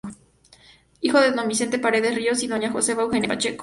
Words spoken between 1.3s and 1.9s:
don "Vicente